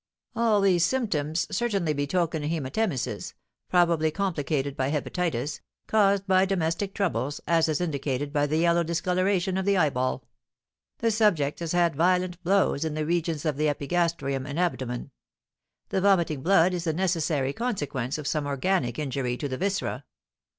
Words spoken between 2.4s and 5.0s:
hæmatemesis, probably complicated by